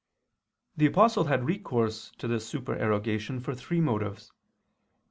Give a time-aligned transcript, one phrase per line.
[0.77, 4.31] The Apostle had recourse to this supererogation for three motives.